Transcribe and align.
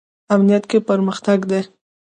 امنیت 0.35 0.63
کې 0.71 0.79
پرمختګ 0.89 1.39
دی 1.51 1.61